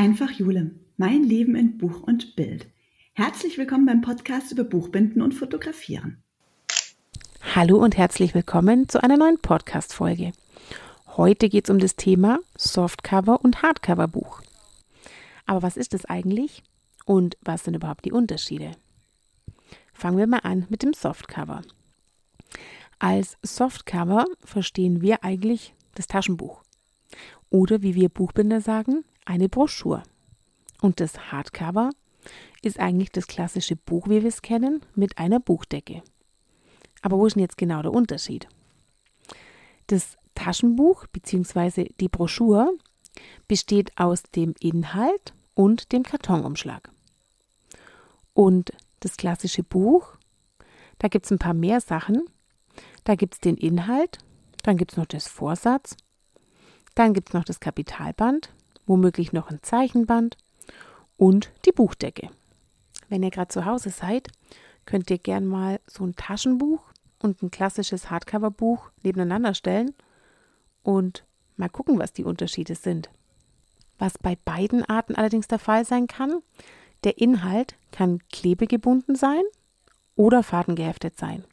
[0.00, 2.66] Einfach Jule, mein Leben in Buch und Bild.
[3.12, 6.22] Herzlich willkommen beim Podcast über Buchbinden und Fotografieren.
[7.54, 10.32] Hallo und herzlich willkommen zu einer neuen Podcast-Folge.
[11.18, 14.40] Heute geht es um das Thema Softcover und Hardcover-Buch.
[15.44, 16.62] Aber was ist es eigentlich
[17.04, 18.70] und was sind überhaupt die Unterschiede?
[19.92, 21.60] Fangen wir mal an mit dem Softcover.
[22.98, 26.62] Als Softcover verstehen wir eigentlich das Taschenbuch.
[27.50, 30.02] Oder wie wir Buchbinder sagen, eine Broschüre.
[30.80, 31.90] Und das Hardcover
[32.62, 36.02] ist eigentlich das klassische Buch, wie wir es kennen, mit einer Buchdecke.
[37.02, 38.48] Aber wo ist denn jetzt genau der Unterschied?
[39.86, 41.90] Das Taschenbuch bzw.
[42.00, 42.70] die Broschüre
[43.48, 46.90] besteht aus dem Inhalt und dem Kartonumschlag.
[48.34, 50.16] Und das klassische Buch,
[50.98, 52.22] da gibt es ein paar mehr Sachen.
[53.04, 54.18] Da gibt es den Inhalt,
[54.62, 55.96] dann gibt es noch das Vorsatz,
[56.94, 58.50] dann gibt es noch das Kapitalband,
[58.86, 60.36] womöglich noch ein Zeichenband
[61.16, 62.30] und die Buchdecke.
[63.08, 64.28] Wenn ihr gerade zu Hause seid,
[64.86, 66.82] könnt ihr gern mal so ein Taschenbuch
[67.20, 69.94] und ein klassisches Hardcover-Buch nebeneinander stellen
[70.82, 71.24] und
[71.56, 73.10] mal gucken, was die Unterschiede sind.
[73.98, 76.42] Was bei beiden Arten allerdings der Fall sein kann,
[77.04, 79.42] der Inhalt kann klebegebunden sein
[80.16, 81.44] oder fadengeheftet sein.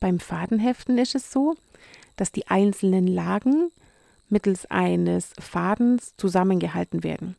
[0.00, 1.56] Beim Fadenheften ist es so,
[2.16, 3.70] dass die einzelnen Lagen
[4.28, 7.36] mittels eines Fadens zusammengehalten werden.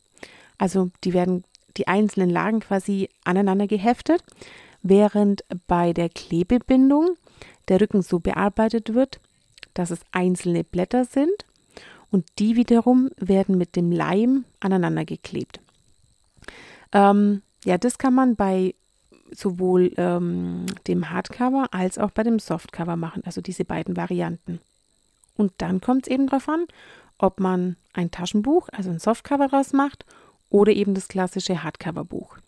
[0.58, 1.44] Also die werden
[1.76, 4.22] die einzelnen Lagen quasi aneinander geheftet,
[4.82, 7.16] während bei der Klebebindung
[7.68, 9.20] der Rücken so bearbeitet wird,
[9.74, 11.44] dass es einzelne Blätter sind
[12.10, 15.60] und die wiederum werden mit dem Leim aneinander geklebt.
[16.92, 18.74] Ähm, ja, das kann man bei
[19.32, 24.60] sowohl ähm, dem Hardcover als auch bei dem Softcover machen, also diese beiden Varianten.
[25.36, 26.66] Und dann kommt es eben darauf an,
[27.18, 30.04] ob man ein Taschenbuch, also ein Softcover draus macht
[30.50, 32.38] oder eben das klassische Hardcover-Buch.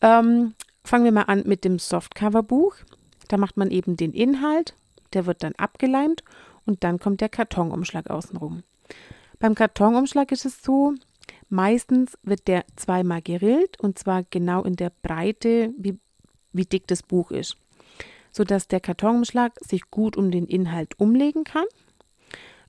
[0.00, 2.76] Ähm, fangen wir mal an mit dem Softcover-Buch.
[3.28, 4.74] Da macht man eben den Inhalt,
[5.12, 6.22] der wird dann abgeleimt
[6.64, 8.62] und dann kommt der Kartonumschlag außenrum.
[9.38, 10.94] Beim Kartonumschlag ist es so,
[11.48, 15.98] meistens wird der zweimal gerillt und zwar genau in der Breite, wie,
[16.52, 17.56] wie dick das Buch ist,
[18.30, 21.66] sodass der Kartonumschlag sich gut um den Inhalt umlegen kann.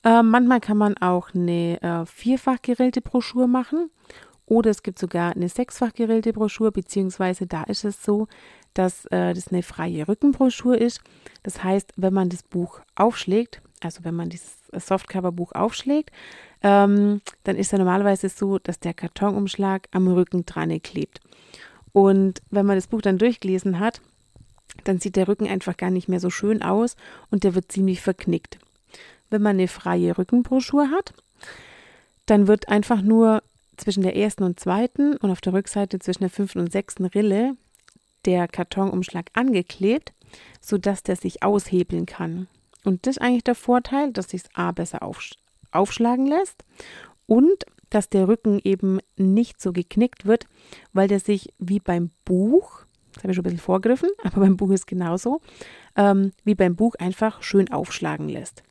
[0.03, 3.89] Äh, manchmal kann man auch eine äh, vierfach gerillte Broschüre machen
[4.45, 8.27] oder es gibt sogar eine sechsfach gerillte Broschüre, beziehungsweise da ist es so,
[8.73, 11.01] dass äh, das eine freie Rückenbroschüre ist.
[11.43, 16.11] Das heißt, wenn man das Buch aufschlägt, also wenn man dieses Softcover-Buch aufschlägt,
[16.63, 21.19] ähm, dann ist es normalerweise so, dass der Kartonumschlag am Rücken dran klebt.
[21.91, 24.01] Und wenn man das Buch dann durchgelesen hat,
[24.83, 26.95] dann sieht der Rücken einfach gar nicht mehr so schön aus
[27.31, 28.59] und der wird ziemlich verknickt.
[29.29, 31.13] Wenn man eine freie Rückenbroschüre hat,
[32.25, 33.43] dann wird einfach nur
[33.77, 37.55] zwischen der ersten und zweiten und auf der Rückseite zwischen der fünften und sechsten Rille
[38.25, 40.13] der Kartonumschlag angeklebt,
[40.59, 42.47] sodass der sich aushebeln kann.
[42.83, 45.33] Und das ist eigentlich der Vorteil, dass sich A besser aufsch
[45.71, 46.63] aufschlagen lässt
[47.25, 50.47] und dass der Rücken eben nicht so geknickt wird,
[50.93, 54.57] weil der sich wie beim Buch, das habe ich schon ein bisschen vorgriffen, aber beim
[54.57, 55.41] Buch ist genauso,
[55.95, 58.63] ähm, wie beim Buch einfach schön aufschlagen lässt.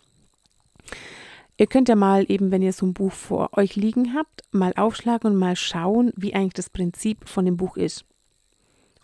[1.59, 4.75] Ihr könnt ja mal eben, wenn ihr so ein Buch vor euch liegen habt, mal
[4.77, 8.05] aufschlagen und mal schauen, wie eigentlich das Prinzip von dem Buch ist.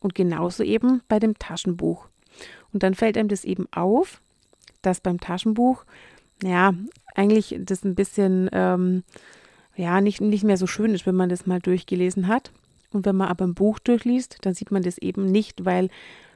[0.00, 2.08] Und genauso eben bei dem Taschenbuch.
[2.72, 4.20] Und dann fällt einem das eben auf,
[4.82, 5.84] dass beim Taschenbuch,
[6.42, 6.74] ja,
[7.14, 9.04] eigentlich das ein bisschen, ähm,
[9.76, 12.52] ja, nicht, nicht mehr so schön ist, wenn man das mal durchgelesen hat.
[12.90, 15.88] Und wenn man aber ein Buch durchliest, dann sieht man das eben nicht, weil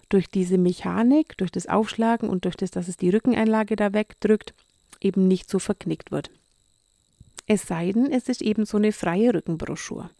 [0.08, 4.54] durch diese Mechanik, durch das Aufschlagen und durch das, dass es die Rückeneinlage da wegdrückt,
[5.00, 6.30] eben nicht so verknickt wird.
[7.46, 10.10] Es sei denn, es ist eben so eine freie Rückenbroschur.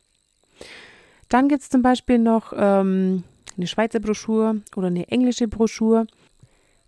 [1.28, 3.25] Dann gibt es zum Beispiel noch ähm,
[3.56, 6.06] eine Schweizer Broschur oder eine englische Broschur,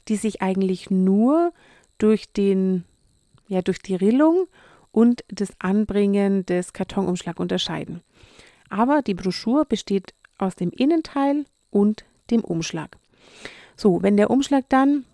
[0.06, 1.52] die sich eigentlich nur
[1.98, 2.84] durch den,
[3.48, 4.46] ja, durch die Rillung
[4.92, 8.02] und das Anbringen des Kartonumschlags unterscheiden.
[8.70, 12.96] Aber die Broschur besteht aus dem Innenteil und dem Umschlag.
[13.76, 15.04] So, wenn der Umschlag dann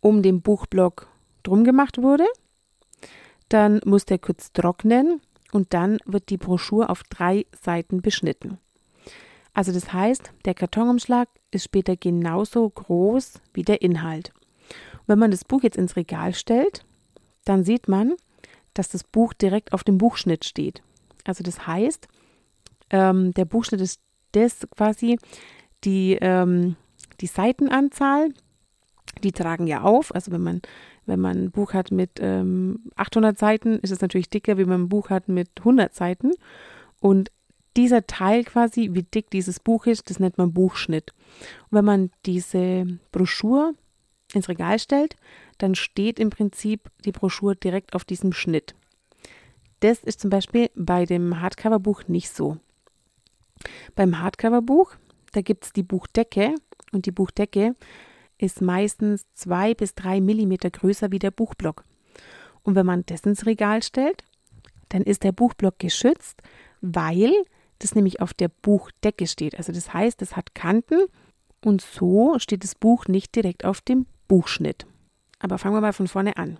[0.00, 1.09] um den Buchblock
[1.42, 2.26] drum gemacht wurde,
[3.48, 5.20] dann muss der kurz trocknen
[5.52, 8.58] und dann wird die Broschur auf drei Seiten beschnitten.
[9.52, 14.32] Also das heißt, der Kartonumschlag ist später genauso groß wie der Inhalt.
[15.00, 16.84] Und wenn man das Buch jetzt ins Regal stellt,
[17.44, 18.14] dann sieht man,
[18.74, 20.82] dass das Buch direkt auf dem Buchschnitt steht.
[21.24, 22.06] Also das heißt,
[22.90, 24.00] ähm, der Buchschnitt ist
[24.32, 25.18] das quasi
[25.84, 26.76] die, ähm,
[27.20, 28.32] die Seitenanzahl,
[29.22, 30.14] die tragen ja auf.
[30.14, 30.62] Also wenn man,
[31.10, 34.82] wenn man ein Buch hat mit ähm, 800 Seiten, ist es natürlich dicker, wie man
[34.82, 36.30] ein Buch hat mit 100 Seiten.
[37.00, 37.32] Und
[37.76, 41.12] dieser Teil quasi, wie dick dieses Buch ist, das nennt man Buchschnitt.
[41.68, 43.74] Und wenn man diese Broschur
[44.32, 45.16] ins Regal stellt,
[45.58, 48.76] dann steht im Prinzip die Broschur direkt auf diesem Schnitt.
[49.80, 52.58] Das ist zum Beispiel bei dem Hardcover-Buch nicht so.
[53.96, 54.94] Beim Hardcover-Buch,
[55.32, 56.54] da gibt es die Buchdecke
[56.92, 57.74] und die Buchdecke
[58.40, 61.84] ist meistens zwei bis drei Millimeter größer wie der Buchblock.
[62.62, 64.24] Und wenn man das ins Regal stellt,
[64.88, 66.42] dann ist der Buchblock geschützt,
[66.80, 67.32] weil
[67.78, 69.56] das nämlich auf der Buchdecke steht.
[69.56, 71.06] Also das heißt, es hat Kanten
[71.64, 74.86] und so steht das Buch nicht direkt auf dem Buchschnitt.
[75.38, 76.58] Aber fangen wir mal von vorne an.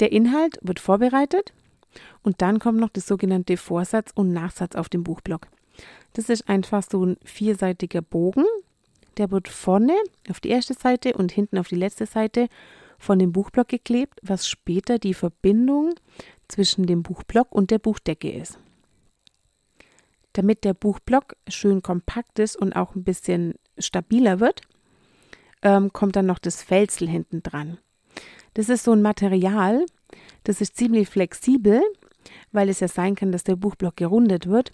[0.00, 1.52] Der Inhalt wird vorbereitet
[2.22, 5.48] und dann kommt noch das sogenannte Vorsatz und Nachsatz auf dem Buchblock.
[6.12, 8.44] Das ist einfach so ein vierseitiger Bogen.
[9.16, 9.94] Der wird vorne
[10.30, 12.48] auf die erste Seite und hinten auf die letzte Seite
[12.98, 15.94] von dem Buchblock geklebt, was später die Verbindung
[16.48, 18.58] zwischen dem Buchblock und der Buchdecke ist.
[20.32, 24.60] Damit der Buchblock schön kompakt ist und auch ein bisschen stabiler wird,
[25.62, 27.78] ähm, kommt dann noch das Felsel hinten dran.
[28.54, 29.84] Das ist so ein Material,
[30.44, 31.82] das ist ziemlich flexibel,
[32.52, 34.72] weil es ja sein kann, dass der Buchblock gerundet wird.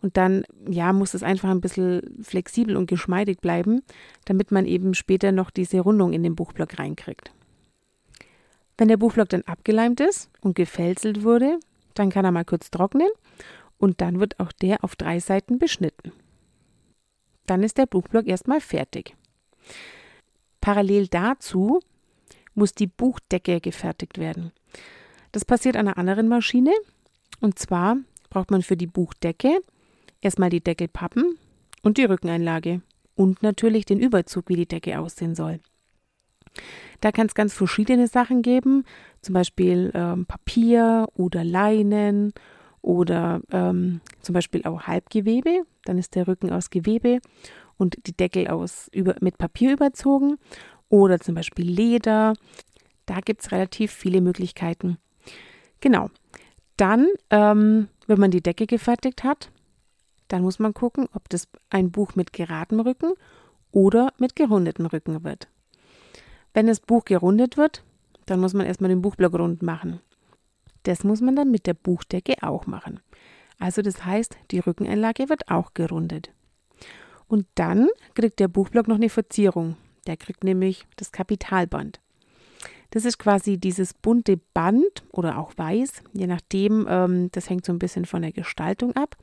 [0.00, 3.82] Und dann, ja, muss es einfach ein bisschen flexibel und geschmeidig bleiben,
[4.24, 7.32] damit man eben später noch diese Rundung in den Buchblock reinkriegt.
[8.76, 11.58] Wenn der Buchblock dann abgeleimt ist und gefälselt wurde,
[11.94, 13.08] dann kann er mal kurz trocknen
[13.76, 16.12] und dann wird auch der auf drei Seiten beschnitten.
[17.46, 19.16] Dann ist der Buchblock erstmal fertig.
[20.60, 21.80] Parallel dazu
[22.54, 24.52] muss die Buchdecke gefertigt werden.
[25.32, 26.72] Das passiert an einer anderen Maschine
[27.40, 27.96] und zwar
[28.30, 29.60] braucht man für die Buchdecke
[30.20, 31.38] erstmal die Deckelpappen
[31.82, 32.82] und die Rückeneinlage
[33.14, 35.60] und natürlich den Überzug, wie die Decke aussehen soll.
[37.00, 38.84] Da kann es ganz verschiedene Sachen geben,
[39.22, 42.32] zum Beispiel ähm, Papier oder Leinen
[42.82, 45.62] oder ähm, zum Beispiel auch Halbgewebe.
[45.84, 47.20] Dann ist der Rücken aus Gewebe
[47.76, 50.38] und die Deckel aus über, mit Papier überzogen.
[50.88, 52.34] Oder zum Beispiel Leder.
[53.06, 54.98] Da gibt es relativ viele Möglichkeiten.
[55.80, 56.10] Genau.
[56.78, 59.50] Dann, ähm, wenn man die Decke gefertigt hat,
[60.28, 63.12] dann muss man gucken, ob das ein Buch mit geradem Rücken
[63.72, 65.48] oder mit gerundeten Rücken wird.
[66.54, 67.82] Wenn das Buch gerundet wird,
[68.26, 70.00] dann muss man erstmal den Buchblock rund machen.
[70.84, 73.00] Das muss man dann mit der Buchdecke auch machen.
[73.58, 76.30] Also das heißt, die Rückeneinlage wird auch gerundet.
[77.26, 79.76] Und dann kriegt der Buchblock noch eine Verzierung.
[80.06, 82.00] Der kriegt nämlich das Kapitalband.
[82.90, 87.72] Das ist quasi dieses bunte Band oder auch weiß, je nachdem, ähm, das hängt so
[87.72, 89.16] ein bisschen von der Gestaltung ab,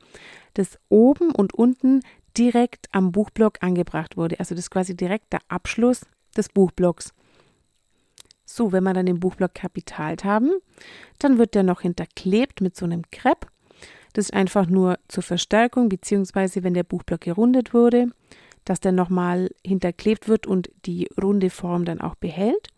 [0.54, 2.00] das oben und unten
[2.36, 4.38] direkt am Buchblock angebracht wurde.
[4.38, 7.12] Also das ist quasi direkt der Abschluss des Buchblocks.
[8.44, 10.52] So, wenn wir dann den Buchblock kapitalt haben,
[11.18, 13.48] dann wird der noch hinterklebt mit so einem Crepe.
[14.12, 18.06] Das ist einfach nur zur Verstärkung, beziehungsweise wenn der Buchblock gerundet wurde,
[18.64, 22.68] dass der nochmal hinterklebt wird und die runde Form dann auch behält.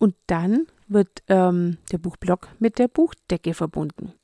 [0.00, 4.14] Und dann wird ähm, der Buchblock mit der Buchdecke verbunden.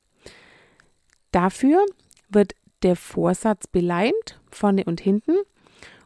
[1.31, 1.85] Dafür
[2.29, 5.37] wird der Vorsatz beleimt, vorne und hinten.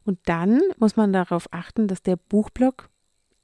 [0.04, 2.90] Und dann muss man darauf achten, dass der Buchblock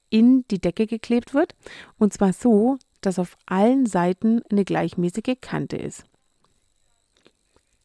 [0.10, 1.56] in die Decke geklebt wird.
[1.98, 6.04] Und zwar so, dass auf allen Seiten eine gleichmäßige Kante ist.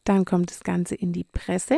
[0.03, 1.77] Dann kommt das Ganze in die Presse.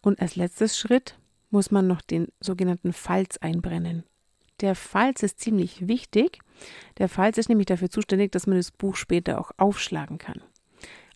[0.00, 1.18] Und als letztes Schritt
[1.50, 4.04] muss man noch den sogenannten Falz einbrennen.
[4.60, 6.40] Der Falz ist ziemlich wichtig.
[6.98, 10.42] Der Falz ist nämlich dafür zuständig, dass man das Buch später auch aufschlagen kann.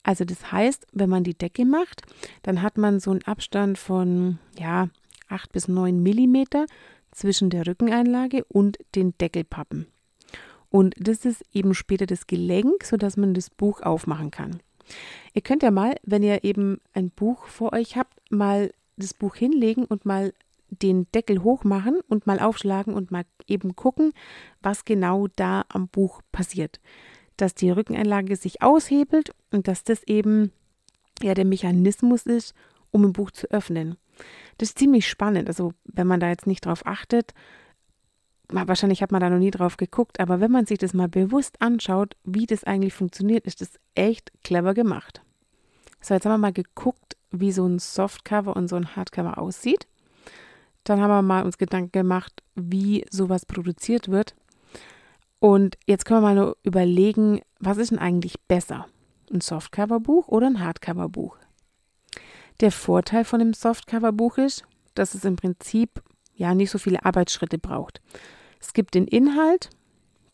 [0.02, 2.02] Also das heißt, wenn man die Decke macht,
[2.42, 4.88] dann hat man so einen Abstand von ja,
[5.28, 6.66] 8 bis 9 Millimeter
[7.12, 9.86] zwischen der Rückeneinlage und den Deckelpappen.
[10.70, 14.60] Und das ist eben später das Gelenk, sodass man das Buch aufmachen kann.
[15.34, 19.36] Ihr könnt ja mal, wenn ihr eben ein Buch vor euch habt, mal das Buch
[19.36, 20.32] hinlegen und mal
[20.80, 24.12] den Deckel hochmachen und mal aufschlagen und mal eben gucken,
[24.60, 26.80] was genau da am Buch passiert.
[27.36, 30.52] Dass die Rückeneinlage sich aushebelt und dass das eben
[31.22, 32.54] ja der Mechanismus ist,
[32.90, 33.96] um ein Buch zu öffnen.
[34.58, 35.48] Das ist ziemlich spannend.
[35.48, 37.32] Also, wenn man da jetzt nicht drauf achtet,
[38.48, 41.60] wahrscheinlich hat man da noch nie drauf geguckt, aber wenn man sich das mal bewusst
[41.60, 45.22] anschaut, wie das eigentlich funktioniert, ist das echt clever gemacht.
[46.00, 49.86] So, jetzt haben wir mal geguckt, wie so ein Softcover und so ein Hardcover aussieht.
[50.84, 54.34] Dann haben wir mal uns Gedanken gemacht, wie sowas produziert wird.
[55.38, 58.86] Und jetzt können wir mal nur überlegen, was ist denn eigentlich besser?
[59.32, 61.36] Ein Softcover-Buch oder ein Hardcover-Buch?
[62.60, 66.02] Der Vorteil von dem Softcover-Buch ist, dass es im Prinzip
[66.34, 68.00] ja nicht so viele Arbeitsschritte braucht.
[68.60, 69.70] Es gibt den Inhalt,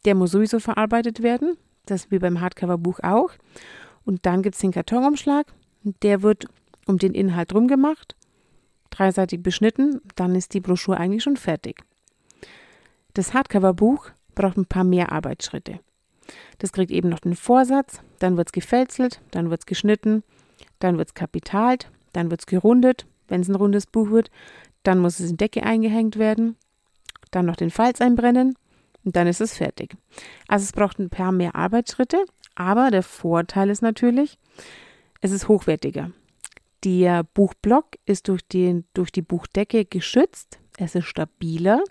[0.04, 3.30] der muss sowieso verarbeitet werden, das wie beim Hardcover-Buch auch.
[4.04, 5.46] Und dann gibt es den Kartonumschlag.
[6.02, 6.46] Der wird
[6.86, 8.16] um den Inhalt drum gemacht,
[8.90, 11.82] dreiseitig beschnitten, dann ist die Broschüre eigentlich schon fertig.
[13.14, 15.80] Das Hardcover-Buch braucht ein paar mehr Arbeitsschritte.
[16.58, 20.22] Das kriegt eben noch den Vorsatz, dann wird es gefälzelt, dann wird es geschnitten,
[20.78, 24.30] dann wird es kapitalt, dann wird es gerundet, wenn es ein rundes Buch wird,
[24.82, 26.56] dann muss es in Decke eingehängt werden,
[27.30, 28.54] dann noch den Falz einbrennen
[29.04, 29.96] und dann ist es fertig.
[30.48, 34.38] Also es braucht ein paar mehr Arbeitsschritte, aber der Vorteil ist natürlich,
[35.20, 36.10] es ist hochwertiger.
[36.84, 41.82] Der Buchblock ist durch, den, durch die Buchdecke geschützt, es ist stabiler.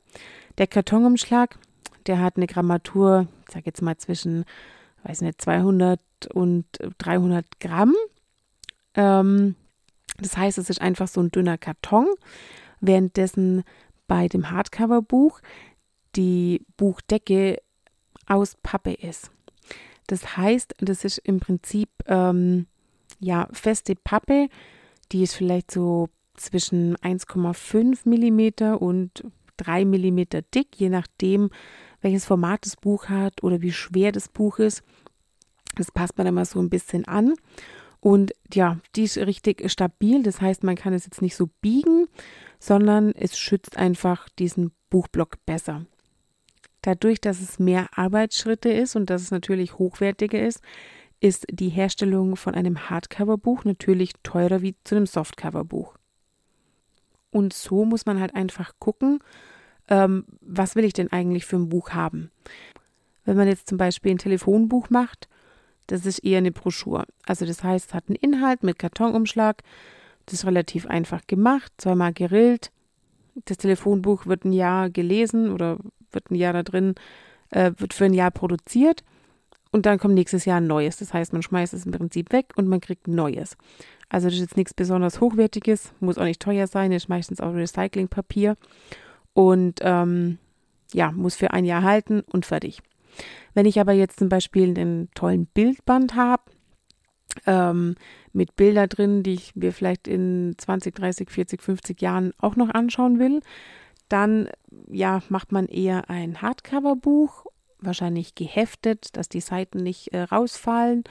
[0.58, 1.60] Der Kartonumschlag,
[2.06, 4.46] der hat eine Grammatur, ich sage jetzt mal zwischen,
[5.04, 6.00] weiß nicht, 200
[6.34, 6.66] und
[6.98, 7.94] 300 Gramm.
[8.96, 9.56] Ähm,
[10.20, 12.08] das heißt, es ist einfach so ein dünner Karton,
[12.80, 13.64] währenddessen
[14.08, 15.42] bei dem Hardcover-Buch
[16.16, 17.62] die Buchdecke
[18.26, 19.32] aus Pappe ist.
[20.08, 22.68] Das heißt, das ist im Prinzip ähm,
[23.20, 24.48] ja feste Pappe,
[25.12, 29.24] die ist vielleicht so zwischen 1,5 mm und
[29.58, 30.20] 3 mm
[30.54, 31.50] dick, je nachdem,
[32.02, 34.84] welches Format das Buch hat oder wie schwer das Buch ist.
[35.76, 37.34] Das passt man mal so ein bisschen an.
[38.00, 40.24] Und ja, die ist richtig stabil.
[40.24, 42.08] Das heißt, man kann es jetzt nicht so biegen,
[42.60, 45.86] sondern es schützt einfach diesen Buchblock besser.
[46.82, 50.62] Dadurch, dass es mehr Arbeitsschritte ist und dass es natürlich hochwertiger ist,
[51.20, 55.96] ist die Herstellung von einem Hardcover-Buch natürlich teurer wie zu einem Softcover-Buch.
[57.32, 59.20] Und so muss man halt einfach gucken,
[59.90, 62.32] ähm, was will ich denn eigentlich für ein Buch haben.
[63.26, 65.28] Wenn man jetzt zum Beispiel ein Telefonbuch macht,
[65.88, 67.06] das ist eher eine Broschüre.
[67.26, 69.64] Also das heißt, es hat einen Inhalt mit Kartonumschlag,
[70.26, 72.72] das ist relativ einfach gemacht, zweimal gerillt.
[73.46, 75.78] Das Telefonbuch wird ein Jahr gelesen oder
[76.12, 76.96] wird ein Jahr da drin,
[77.50, 79.04] äh, wird für ein Jahr produziert
[79.72, 80.98] und dann kommt nächstes Jahr ein neues.
[80.98, 83.58] Das heißt, man schmeißt es im Prinzip weg und man kriegt ein neues.
[84.10, 87.54] Also das ist jetzt nichts besonders Hochwertiges, muss auch nicht teuer sein, ist meistens auch
[87.54, 88.56] Recyclingpapier
[89.34, 90.38] und ähm,
[90.94, 92.82] ja, muss für ein Jahr halten und fertig.
[93.54, 96.44] Wenn ich aber jetzt zum Beispiel einen tollen Bildband habe,
[97.46, 97.96] ähm,
[98.34, 102.70] mit Bilder drin, die ich mir vielleicht in 20, 30, 40, 50 Jahren auch noch
[102.70, 103.42] anschauen will,
[104.10, 104.50] dann
[104.90, 107.46] ja, macht man eher ein Hardcover-Buch,
[107.80, 111.04] wahrscheinlich geheftet, dass die Seiten nicht äh, rausfallen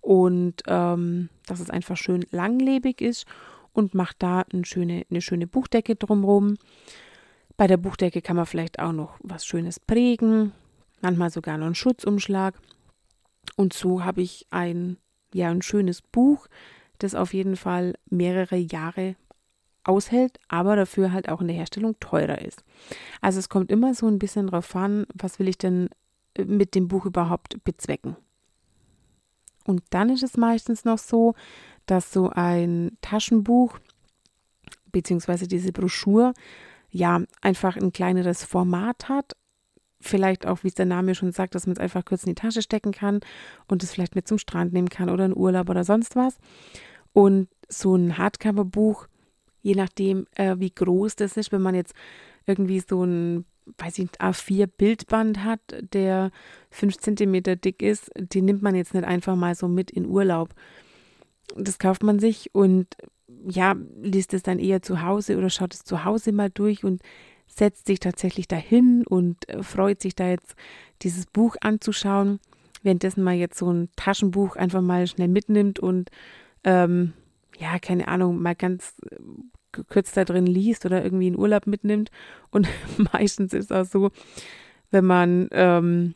[0.00, 3.26] und ähm, dass es einfach schön langlebig ist
[3.72, 6.56] und macht da eine schöne, eine schöne Buchdecke drumherum.
[7.56, 10.52] Bei der Buchdecke kann man vielleicht auch noch was Schönes prägen,
[11.00, 12.54] manchmal sogar noch einen Schutzumschlag.
[13.56, 14.96] Und so habe ich ein,
[15.32, 16.48] ja, ein schönes Buch,
[16.98, 19.16] das auf jeden Fall mehrere Jahre
[19.84, 22.64] aushält, aber dafür halt auch in der Herstellung teurer ist.
[23.20, 25.88] Also es kommt immer so ein bisschen drauf an, was will ich denn
[26.34, 28.16] äh, mit dem Buch überhaupt bezwecken.
[29.66, 31.34] Und dann ist es meistens noch so,
[31.86, 33.78] dass so ein Taschenbuch
[34.92, 36.34] beziehungsweise diese Broschüre
[36.90, 39.32] ja einfach ein kleineres Format hat.
[40.00, 42.40] Vielleicht auch, wie es der Name schon sagt, dass man es einfach kurz in die
[42.40, 43.20] Tasche stecken kann
[43.66, 46.36] und es vielleicht mit zum Strand nehmen kann oder in Urlaub oder sonst was.
[47.12, 49.06] Und so ein Hardcover-Buch
[49.64, 51.50] je nachdem, äh, wie groß das ist.
[51.50, 51.94] Wenn man jetzt
[52.46, 53.46] irgendwie so ein,
[53.78, 55.60] weiß ich, A4-Bildband hat,
[55.92, 56.30] der
[56.70, 60.54] fünf Zentimeter dick ist, den nimmt man jetzt nicht einfach mal so mit in Urlaub.
[61.56, 62.88] Das kauft man sich und
[63.48, 67.00] ja, liest es dann eher zu Hause oder schaut es zu Hause mal durch und
[67.46, 70.56] setzt sich tatsächlich dahin und äh, freut sich da jetzt
[71.00, 72.38] dieses Buch anzuschauen,
[72.82, 76.10] währenddessen man jetzt so ein Taschenbuch einfach mal schnell mitnimmt und
[76.64, 77.14] ähm,
[77.56, 79.16] ja, keine Ahnung, mal ganz äh,
[79.72, 82.10] gekürzt da drin liest oder irgendwie in Urlaub mitnimmt.
[82.50, 82.68] Und
[83.12, 84.10] meistens ist auch so,
[84.90, 86.14] wenn man ähm,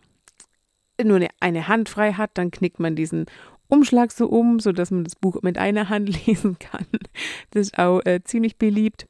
[1.02, 3.26] nur eine, eine Hand frei hat, dann knickt man diesen
[3.68, 6.86] Umschlag so um, sodass man das Buch mit einer Hand lesen kann.
[7.50, 9.06] Das ist auch äh, ziemlich beliebt.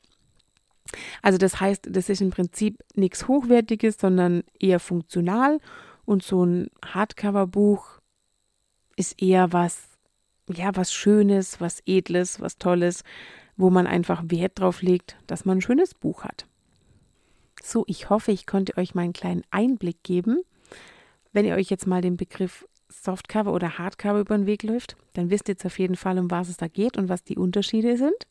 [1.23, 5.61] Also das heißt, das ist im Prinzip nichts Hochwertiges, sondern eher funktional.
[6.04, 8.00] Und so ein Hardcover-Buch
[8.97, 9.98] ist eher was,
[10.57, 13.05] ja, was Schönes, was Edles, was Tolles,
[13.57, 16.47] wo man einfach Wert drauf legt, dass man ein schönes Buch hat.
[17.62, 20.43] So, ich hoffe, ich konnte euch mal einen kleinen Einblick geben.
[21.33, 25.31] Wenn ihr euch jetzt mal den Begriff Softcover oder Hardcover über den Weg läuft, dann
[25.31, 27.97] wisst ihr jetzt auf jeden Fall, um was es da geht und was die Unterschiede
[27.97, 28.26] sind.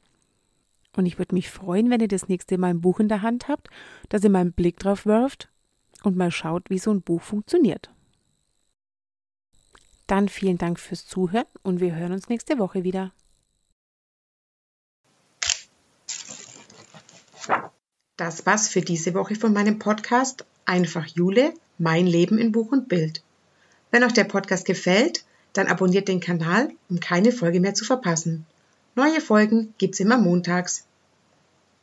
[0.95, 3.47] Und ich würde mich freuen, wenn ihr das nächste Mal ein Buch in der Hand
[3.47, 3.69] habt,
[4.09, 5.49] dass ihr mal einen Blick drauf wirft
[6.03, 7.91] und mal schaut, wie so ein Buch funktioniert.
[10.07, 13.11] Dann vielen Dank fürs Zuhören und wir hören uns nächste Woche wieder.
[18.15, 22.89] Das war's für diese Woche von meinem Podcast Einfach Jule, mein Leben in Buch und
[22.89, 23.21] Bild.
[23.91, 25.23] Wenn euch der Podcast gefällt,
[25.53, 28.45] Dann abonniert den Kanal, um keine Folge mehr zu verpassen.
[28.95, 30.86] Neue Folgen gibt's immer montags.